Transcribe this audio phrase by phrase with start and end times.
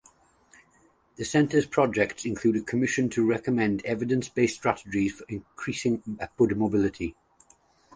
[1.17, 7.15] The center's projects include a commission to recommend evidence-based strategies for increasing upward mobility.